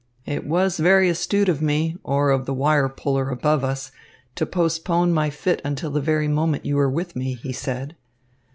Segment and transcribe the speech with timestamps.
[0.25, 3.91] "It was very astute of me, or of the wire puller above us,
[4.33, 7.95] to postpone my fit until the very moment you were with me," he said.